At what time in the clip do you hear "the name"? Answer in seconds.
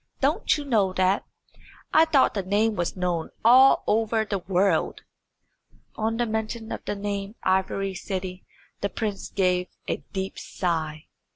2.33-2.75, 6.85-7.35